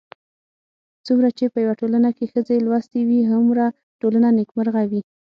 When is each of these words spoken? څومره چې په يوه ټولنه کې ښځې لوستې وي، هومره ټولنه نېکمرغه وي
څومره 1.05 1.29
چې 1.37 1.45
په 1.53 1.57
يوه 1.63 1.75
ټولنه 1.81 2.09
کې 2.17 2.29
ښځې 2.33 2.55
لوستې 2.65 3.01
وي، 3.07 3.21
هومره 3.31 3.65
ټولنه 4.01 4.27
نېکمرغه 4.37 4.83
وي 4.91 5.01